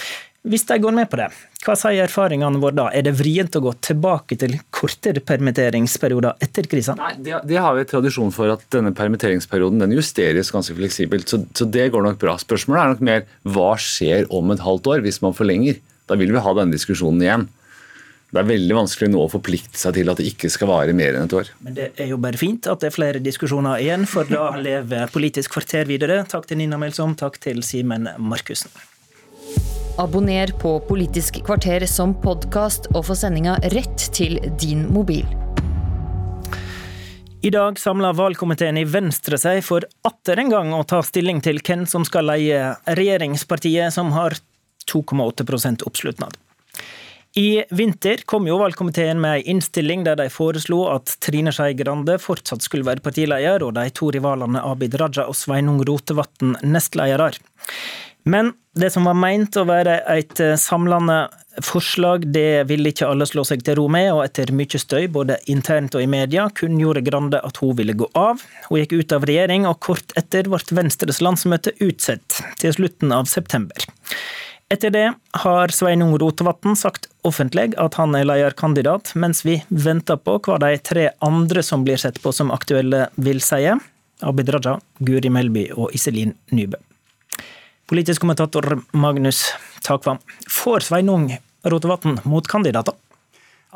Hvis 0.49 0.65
de 0.67 0.79
går 0.81 0.97
med 0.97 1.11
på 1.13 1.21
det, 1.21 1.29
hva 1.63 1.77
sier 1.79 2.07
erfaringene 2.07 2.59
våre 2.63 2.75
da? 2.75 2.89
Er 2.97 3.05
det 3.05 3.13
vrient 3.21 3.55
å 3.55 3.63
gå 3.63 3.77
tilbake 3.85 4.41
til 4.41 4.57
kortere 4.75 5.21
permitteringsperioder 5.23 6.41
etter 6.43 6.67
krisa? 6.73 6.97
Nei, 6.99 7.13
det, 7.21 7.37
det, 7.47 7.61
har 7.63 7.77
vi 7.77 7.85
tradisjon 7.93 8.33
for 8.35 8.51
at 8.57 8.65
denne 8.73 8.91
permitteringsperioden 8.97 9.85
den 9.85 9.93
justeres 9.95 10.51
ganske 10.57 10.75
fleksibelt. 10.81 11.29
Så, 11.29 11.45
så, 11.53 11.69
det 11.69 11.91
går 11.93 12.09
nok 12.09 12.19
bra. 12.25 12.39
Spørsmålet 12.41 12.81
er 12.81 12.95
nok 12.95 13.09
mer 13.13 13.29
hva 13.55 13.75
skjer 13.77 14.25
om 14.33 14.57
et 14.57 14.65
halvt 14.65 14.95
år 14.97 15.05
hvis 15.05 15.21
man 15.23 15.37
forlenger? 15.37 15.85
Da 16.11 16.17
vil 16.19 16.33
vi 16.33 16.43
ha 16.43 16.57
denne 16.57 16.75
diskusjonen 16.75 17.23
igjen. 17.23 17.47
Det 18.33 18.41
er 18.41 18.47
veldig 18.49 18.77
vanskelig 18.79 19.11
nå 19.13 19.19
å 19.21 19.29
forplikte 19.29 19.77
seg 19.77 19.99
til 19.99 20.09
at 20.09 20.17
det 20.17 20.25
ikke 20.31 20.49
skal 20.49 20.71
vare 20.71 20.95
mer 20.97 21.19
enn 21.19 21.27
et 21.29 21.35
år. 21.37 21.51
Men 21.61 21.75
det 21.77 21.91
er 22.01 22.07
jo 22.15 22.17
bare 22.17 22.39
fint 22.41 22.65
at 22.65 22.81
det 22.81 22.89
er 22.89 22.95
flere 22.95 23.21
diskusjoner 23.21 23.83
igjen, 23.85 24.07
for 24.09 24.25
da 24.25 24.47
lever 24.57 25.11
Politisk 25.13 25.53
kvarter 25.53 25.85
videre. 25.91 26.23
Takk 26.25 26.47
til 26.49 26.63
Nina 26.63 26.79
Melsom, 26.81 27.13
takk 27.21 27.37
til 27.45 27.61
Simen 27.67 28.09
Markussen. 28.17 28.73
Abonner 30.01 30.49
på 30.57 30.79
Politisk 30.89 31.43
kvarter 31.45 31.85
som 31.85 32.15
podkast, 32.23 32.89
og 32.97 33.05
få 33.11 33.19
sendinga 33.21 33.59
rett 33.75 34.07
til 34.17 34.39
din 34.57 34.87
mobil. 34.95 35.29
I 37.45 37.53
dag 37.53 37.77
samler 37.77 38.17
valgkomiteen 38.17 38.81
i 38.81 38.87
Venstre 38.89 39.37
seg 39.37 39.61
for 39.67 39.85
atter 40.09 40.41
en 40.41 40.55
gang 40.55 40.73
å 40.73 40.87
ta 40.89 41.03
stilling 41.05 41.45
til 41.45 41.61
hvem 41.61 41.85
som 41.91 42.09
skal 42.09 42.31
leie 42.33 42.79
regjeringspartiet, 42.89 43.93
som 43.93 44.15
har 44.17 44.39
2,8% 44.89 45.85
oppslutnad. 45.85 46.41
I 47.35 47.65
vinter 47.71 48.21
kom 48.29 48.45
jo 48.45 48.59
valgkomiteen 48.61 49.21
med 49.21 49.39
ei 49.39 49.45
innstilling 49.55 50.03
der 50.05 50.19
de 50.21 50.29
foreslo 50.29 50.83
at 50.93 51.15
Trine 51.25 51.53
Skei 51.55 51.73
Grande 51.79 52.19
fortsatt 52.21 52.65
skulle 52.65 52.85
være 52.85 53.01
partileder, 53.01 53.65
og 53.65 53.73
de 53.79 53.87
to 53.97 54.11
rivalene 54.13 54.61
Abid 54.61 54.99
Raja 55.01 55.25
og 55.25 55.39
Sveinung 55.39 55.81
Rotevatn 55.89 56.59
nestledere. 56.61 57.33
Men 58.29 58.53
det 58.77 58.93
som 58.93 59.09
var 59.09 59.17
meint 59.17 59.57
å 59.57 59.65
være 59.67 60.03
et 60.13 60.43
samlende 60.61 61.25
forslag, 61.65 62.29
det 62.33 62.69
ville 62.69 62.93
ikke 62.93 63.09
alle 63.09 63.27
slå 63.29 63.47
seg 63.49 63.65
til 63.65 63.81
ro 63.81 63.89
med, 63.93 64.11
og 64.13 64.23
etter 64.27 64.53
mye 64.57 64.81
støy, 64.81 65.09
både 65.13 65.41
internt 65.53 65.97
og 65.97 66.05
i 66.05 66.13
media, 66.13 66.47
kunngjorde 66.53 67.03
Grande 67.09 67.41
at 67.41 67.59
hun 67.65 67.75
ville 67.81 67.97
gå 67.97 68.09
av. 68.13 68.45
Hun 68.69 68.85
gikk 68.85 68.95
ut 69.01 69.17
av 69.17 69.27
regjering, 69.29 69.67
og 69.69 69.81
kort 69.85 70.13
etter 70.21 70.53
ble 70.53 70.61
Venstres 70.77 71.25
landsmøte 71.25 71.75
utsatt 71.81 72.43
til 72.61 72.77
slutten 72.77 73.13
av 73.17 73.29
september. 73.33 73.89
Etter 74.73 74.91
det 74.91 75.13
har 75.31 75.69
Sveinung 75.69 76.15
Rotevatn 76.19 76.73
sagt 76.81 77.11
offentlig 77.29 77.75
at 77.77 77.99
han 78.01 78.15
er 78.17 78.25
lederkandidat, 78.25 79.11
mens 79.21 79.43
vi 79.45 79.59
venter 79.69 80.17
på 80.17 80.39
hva 80.47 80.57
de 80.63 80.79
tre 80.81 81.11
andre 81.21 81.61
som 81.67 81.85
blir 81.85 82.01
sett 82.01 82.23
på 82.23 82.33
som 82.33 82.49
aktuelle, 82.55 83.11
vil 83.21 83.43
si. 83.45 83.67
Abid 84.25 84.53
Raja, 84.55 84.79
Guri 84.97 85.29
Melby 85.35 85.67
og 85.77 85.93
Iselin 85.93 86.33
Nybø. 86.57 86.81
Politisk 87.91 88.25
kommentator 88.25 88.79
Magnus 88.97 89.45
Takvam, 89.85 90.23
får 90.49 90.89
Sveinung 90.89 91.29
Rotevatn 91.69 92.23
motkandidater? 92.25 92.97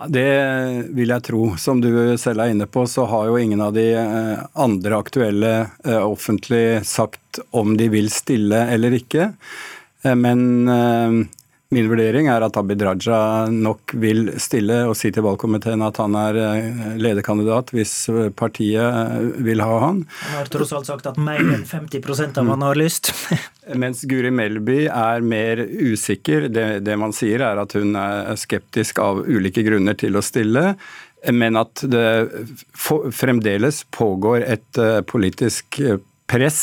Det 0.09 0.27
vil 0.97 1.13
jeg 1.13 1.29
tro. 1.29 1.45
Som 1.61 1.85
du 1.85 1.91
selv 2.17 2.41
er 2.41 2.57
inne 2.57 2.65
på, 2.65 2.89
så 2.89 3.05
har 3.13 3.29
jo 3.29 3.37
ingen 3.37 3.61
av 3.61 3.77
de 3.77 3.91
eh, 4.01 4.43
andre 4.65 4.97
aktuelle 5.05 5.55
eh, 5.85 6.01
offentlig 6.01 6.87
sagt 6.89 7.45
om 7.53 7.77
de 7.77 7.93
vil 7.93 8.09
stille 8.13 8.65
eller 8.73 8.97
ikke. 8.97 9.35
Eh, 10.07 10.15
men 10.15 10.69
eh, 10.69 11.27
min 11.69 11.89
vurdering 11.91 12.29
er 12.31 12.45
at 12.47 12.57
Abid 12.61 12.83
Raja 12.87 13.19
nok 13.51 13.97
vil 13.99 14.31
stille 14.43 14.85
og 14.87 14.95
si 14.99 15.11
til 15.15 15.25
valgkomiteen 15.27 15.83
at 15.83 15.99
han 16.03 16.15
er 16.19 16.39
eh, 16.39 16.85
lederkandidat 17.03 17.73
hvis 17.75 17.95
partiet 18.39 19.41
vil 19.47 19.65
ha 19.65 19.81
han. 19.83 20.05
Han 20.23 20.39
har 20.41 20.53
tross 20.53 20.75
alt 20.77 20.91
sagt 20.91 21.09
at 21.11 21.19
mer 21.19 21.43
enn 21.43 21.67
50% 21.67 22.39
av 22.43 22.53
han 22.55 22.67
har 22.69 22.79
lyst. 22.79 23.11
Mens 23.83 24.05
Guri 24.07 24.31
Melby 24.31 24.85
er 24.87 25.27
mer 25.27 25.65
usikker. 25.67 26.49
Det, 26.55 26.69
det, 26.87 27.01
man 27.01 27.17
sier 27.17 27.43
er 27.49 27.63
at 27.63 27.75
hun 27.79 27.99
er 27.99 28.37
skeptisk 28.39 29.03
av 29.03 29.25
ulike 29.27 29.67
grunner 29.67 29.99
til 29.99 30.17
å 30.17 30.25
stille. 30.25 30.77
Men 31.35 31.59
at 31.59 31.81
det 31.91 32.07
fremdeles 32.77 33.81
pågår 33.91 34.45
et 34.47 34.79
politisk 35.11 35.81
press 36.31 36.61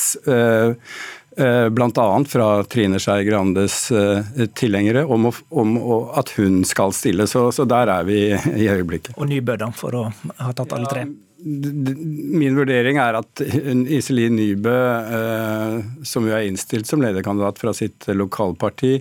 Bl.a. 1.35 2.23
fra 2.27 2.63
Trine 2.63 2.99
Skei 2.99 3.23
Grandes 3.23 3.91
eh, 3.91 4.47
tilhengere 4.53 5.05
om, 5.05 5.31
om, 5.49 5.77
at 6.13 6.29
hun 6.37 6.63
skal 6.65 6.93
stille. 6.93 7.27
Så, 7.27 7.51
så, 7.51 7.65
der 7.65 7.89
er 7.89 8.07
vi 8.07 8.19
i 8.33 8.69
øyeblikket. 8.69 9.17
Og 9.17 9.29
Nybø, 9.29 9.57
da, 9.59 9.71
for 9.75 9.97
å 9.97 10.03
ha 10.13 10.53
tatt 10.53 10.75
alle 10.77 10.89
tre? 10.91 11.05
Min 11.43 12.55
vurdering 12.55 13.01
er 13.03 13.17
at 13.19 13.41
Iselin 13.43 14.37
Nybø, 14.37 14.77
eh, 15.17 15.77
som 16.07 16.29
jo 16.29 16.37
er 16.37 16.47
innstilt 16.47 16.87
som 16.89 17.03
lederkandidat 17.03 17.59
fra 17.59 17.73
sitt 17.75 18.07
lokalparti, 18.13 18.99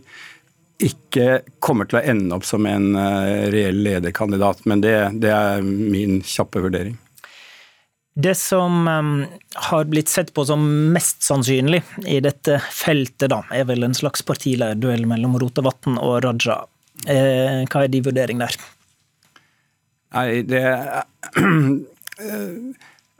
ikke 0.82 1.42
kommer 1.62 1.86
til 1.86 2.00
å 2.00 2.06
ende 2.10 2.34
opp 2.34 2.46
som 2.48 2.66
en 2.66 2.88
reell 3.52 3.84
lederkandidat. 3.84 4.64
Men 4.66 4.80
det, 4.82 4.96
det 5.22 5.30
er 5.30 5.62
min 5.62 6.18
kjappe 6.26 6.64
vurdering. 6.64 6.96
Det 8.14 8.34
som 8.34 8.84
har 9.54 9.84
blitt 9.88 10.08
sett 10.08 10.34
på 10.34 10.44
som 10.44 10.64
mest 10.92 11.22
sannsynlig 11.24 11.80
i 12.04 12.20
dette 12.20 12.58
feltet, 12.68 13.30
da, 13.32 13.40
er 13.54 13.64
vel 13.70 13.86
en 13.86 13.96
slags 13.96 14.24
partileierduell 14.28 15.06
mellom 15.08 15.38
Rotevatn 15.40 15.96
og 15.96 16.18
Raja. 16.26 16.58
Eh, 17.08 17.64
hva 17.64 17.84
er 17.86 17.88
de 17.92 18.02
vurdering 18.04 18.42
der? 18.42 18.58
Nei, 20.12 20.42
det 20.44 20.64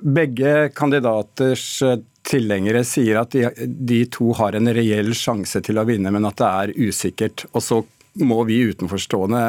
Begge 0.03 0.53
kandidaters 0.77 1.67
tilhengere 2.27 2.83
sier 2.87 3.23
at 3.23 3.33
de, 3.33 3.49
de, 3.65 4.05
to 4.13 4.33
har 4.37 4.59
en 4.59 4.69
reell 4.77 5.15
sjanse 5.17 5.63
til 5.65 5.81
å 5.81 5.87
vinne, 5.89 6.13
men 6.13 6.29
at 6.29 6.37
det 6.39 6.51
er 6.51 6.75
usikkert. 6.91 7.47
Og 7.55 7.65
så 7.65 7.81
må 8.21 8.43
vi 8.45 8.61
utenforstående 8.69 9.43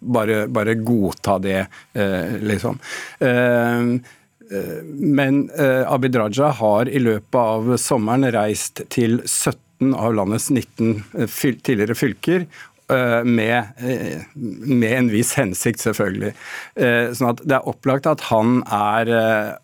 bare, 0.00 0.46
bare, 0.48 0.78
godta 0.80 1.36
det, 1.44 1.58
liksom. 2.40 2.78
Uh, 3.20 3.26
Eh, 3.28 4.14
men 4.50 5.50
eh, 5.50 5.92
Abid 5.92 6.16
Raja 6.16 6.50
har 6.60 6.88
i 6.88 7.00
løpet 7.02 7.38
av 7.40 7.76
sommeren 7.80 8.28
reist 8.34 8.82
til 8.92 9.20
17 9.24 9.94
av 9.94 10.16
landets 10.16 10.48
19 10.50 11.04
eh, 11.18 11.38
tidligere 11.62 11.98
fylker 11.98 12.48
med, 12.88 13.66
med, 14.40 14.92
en 14.96 15.10
viss 15.12 15.34
hensikt, 15.36 15.82
selvfølgelig. 15.84 16.30
Sånn 17.18 17.26
at 17.34 17.42
Det 17.44 17.58
er 17.58 17.66
opplagt 17.68 18.08
at 18.08 18.22
han 18.30 18.62
er 18.64 19.10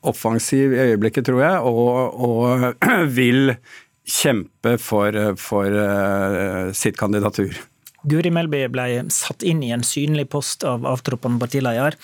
offensiv 0.05 0.75
i 0.77 0.83
øyeblikket, 0.91 1.25
tror 1.31 1.41
jeg, 1.41 1.63
og, 1.65 2.21
og 2.21 2.85
vil 3.17 3.55
kjempe 4.05 4.75
for, 4.77 5.17
for 5.41 5.81
sitt 6.77 7.01
kandidatur. 7.01 7.57
Guri 8.05 8.29
Melby 8.29 8.67
ble 8.69 8.89
satt 9.09 9.41
inn 9.41 9.65
i 9.65 9.73
en 9.73 9.85
synlig 9.89 10.29
post 10.35 10.69
av 10.69 10.85
avtroppende 10.85 11.41
partileder 11.41 11.97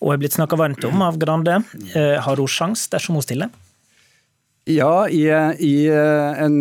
og 0.00 0.14
er 0.14 0.20
blitt 0.22 0.36
snakka 0.36 0.58
varmt 0.58 0.84
om 0.88 1.02
av 1.04 1.18
Grande. 1.20 1.60
Eh, 1.94 2.16
har 2.24 2.40
hun 2.40 2.48
sjanse 2.48 2.88
dersom 2.92 3.18
hun 3.18 3.24
stiller? 3.26 3.50
Ja, 4.70 5.08
i, 5.08 5.24
i, 5.64 5.74
eh, 5.88 6.40
en 6.44 6.60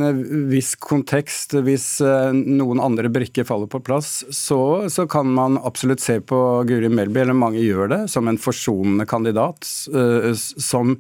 viss 0.50 0.74
kontekst, 0.80 1.54
hvis 1.66 2.00
eh, 2.02 2.32
noen 2.34 2.82
andre 2.84 3.12
brikker 3.12 3.46
faller 3.48 3.70
på 3.70 3.82
plass, 3.86 4.24
så, 4.34 4.62
så, 4.90 5.06
kan 5.08 5.30
man 5.36 5.60
absolutt 5.62 6.04
se 6.04 6.18
på 6.24 6.40
Guri 6.68 6.90
Melby, 6.90 7.22
eller 7.24 7.38
mange 7.38 7.64
gjør 7.64 7.92
det, 7.92 8.02
som 8.12 8.28
en 8.28 8.40
forsonende 8.40 9.08
kandidat. 9.10 9.68
Som, 9.68 10.96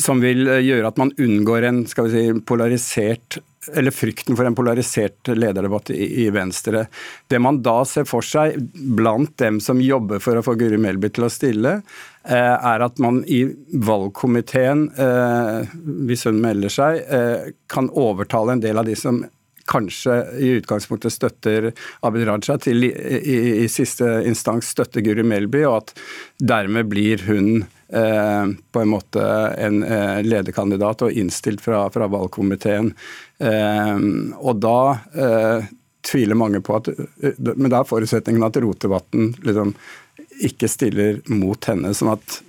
som 0.00 0.24
vil 0.24 0.48
gjøre 0.48 0.88
at 0.88 0.98
man 1.00 1.12
unngår 1.20 1.68
en 1.68 1.84
si, 1.88 2.30
polarisert 2.48 3.40
eller 3.74 3.90
frykten 3.90 4.36
for 4.36 4.46
en 4.46 4.54
polarisert 4.54 5.28
lederdebatt 5.28 5.90
i, 5.90 6.28
Venstre. 6.30 6.86
Det 7.28 7.38
man 7.42 7.62
da 7.64 7.80
ser 7.88 8.06
for 8.08 8.24
seg 8.24 8.58
blant 8.72 9.36
dem 9.40 9.60
som 9.60 9.80
jobber 9.82 10.22
for 10.22 10.38
å 10.38 10.44
få 10.46 10.56
Guri 10.58 10.78
Melby 10.80 11.10
til 11.14 11.26
å 11.26 11.32
stille, 11.32 11.80
eh, 12.24 12.54
er 12.56 12.84
at 12.86 12.98
man 13.02 13.22
i 13.26 13.44
valgkomiteen, 13.72 14.88
eh, 14.98 15.78
hvis 16.08 16.26
hun 16.28 16.40
melder 16.40 16.72
seg, 16.72 17.02
eh, 17.08 17.52
kan 17.68 17.90
overtale 17.90 18.52
en 18.52 18.60
del 18.60 18.78
av 18.78 18.86
de 18.86 18.96
som 18.96 19.24
kanskje 19.66 20.16
i 20.38 20.52
utgangspunktet 20.60 21.12
støtter 21.12 21.72
Abid 22.06 22.26
Raja, 22.28 22.56
til 22.62 22.86
i, 22.86 22.92
i, 22.92 23.64
i 23.64 23.68
siste 23.68 24.22
instans 24.26 24.70
støtter 24.76 25.02
Guri 25.02 25.24
Melby, 25.26 25.64
og 25.66 25.80
at 25.82 25.96
dermed 26.38 26.86
blir 26.92 27.26
hun 27.26 27.66
på 27.86 28.80
en 28.82 28.88
måte 28.90 29.22
en 29.62 29.82
eh, 29.86 30.22
lederkandidat 30.26 31.04
og 31.06 31.12
innstilt 31.12 31.62
fra, 31.62 31.84
fra 31.94 32.08
valgkomiteen. 32.10 32.90
Eh, 33.38 34.00
og 34.40 34.58
da 34.62 34.80
eh, 35.14 35.68
tviler 36.06 36.38
mange 36.38 36.62
på 36.62 36.76
at 36.78 36.90
Men 37.54 37.70
da 37.70 37.80
er 37.80 37.88
forutsetningen 37.88 38.46
at 38.46 38.58
Rotevatn 38.62 39.32
liksom 39.46 39.74
ikke 40.46 40.68
stiller 40.68 41.22
mot 41.32 41.64
henne. 41.70 41.94
sånn 41.96 42.12
at 42.12 42.40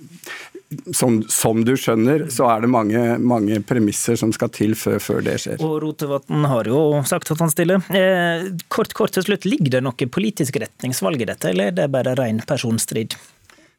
som, 0.92 1.22
som, 1.32 1.62
du 1.64 1.72
skjønner, 1.80 2.26
så 2.32 2.48
er 2.52 2.64
det 2.64 2.68
mange, 2.68 3.02
mange 3.18 3.60
premisser 3.64 4.18
som 4.20 4.32
skal 4.36 4.50
til 4.52 4.74
før, 4.76 4.98
før 5.00 5.22
det 5.24 5.38
skjer. 5.40 5.62
Og 5.64 5.78
Rotevatn 5.84 6.44
har 6.50 6.68
jo 6.68 6.82
sagt 7.08 7.32
at 7.32 7.40
han 7.40 7.52
stiller. 7.52 7.80
Eh, 7.88 8.50
kort, 8.68 8.92
kort 8.96 9.16
til 9.16 9.24
slutt, 9.24 9.48
Ligger 9.48 9.78
det 9.78 9.82
noe 9.86 10.10
politisk 10.12 10.60
retningsvalg 10.60 11.24
i 11.24 11.30
dette, 11.30 11.52
eller 11.52 11.70
er 11.70 11.78
det 11.78 11.88
bare 11.94 12.12
ren 12.18 12.42
personstrid? 12.44 13.16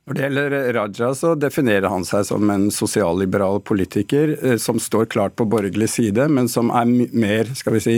Når 0.09 0.17
det 0.17 0.23
gjelder 0.23 0.53
Raja, 0.73 1.07
så 1.13 1.35
definerer 1.37 1.85
han 1.93 2.01
seg 2.07 2.23
som 2.25 2.49
en 2.49 2.63
sosialliberal 2.73 3.59
politiker 3.61 4.31
eh, 4.41 4.55
som 4.57 4.79
står 4.81 5.05
klart 5.13 5.35
på 5.37 5.45
borgerlig 5.45 5.85
side, 5.93 6.25
men 6.33 6.49
som 6.49 6.71
er 6.73 6.89
mer 7.13 7.51
skal 7.53 7.75
vi 7.75 7.81
si, 7.85 7.93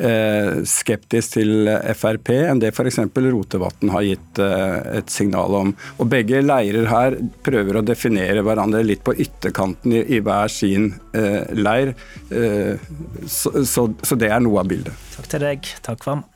eh, 0.00 0.62
skeptisk 0.64 1.36
til 1.36 1.68
Frp 1.92 2.32
enn 2.38 2.64
det 2.64 2.72
f.eks. 2.72 3.02
Rotevatn 3.04 3.92
har 3.92 4.08
gitt 4.08 4.40
eh, 4.40 4.96
et 5.02 5.12
signal 5.12 5.58
om. 5.60 5.76
Og 6.00 6.08
Begge 6.16 6.40
leirer 6.40 6.88
her 6.88 7.20
prøver 7.44 7.82
å 7.82 7.84
definere 7.84 8.40
hverandre 8.48 8.80
litt 8.88 9.04
på 9.04 9.12
ytterkanten 9.12 10.00
i, 10.00 10.22
hver 10.24 10.48
sin 10.48 10.94
leir. 11.52 11.92
Så 13.28 14.16
det 14.16 14.32
er 14.32 14.40
noe 14.40 14.64
av 14.64 14.72
bildet. 14.72 15.08
Takk 15.18 15.34
til 15.36 15.50
deg. 15.50 15.74
Takk, 15.84 16.00
Kvam. 16.00 16.30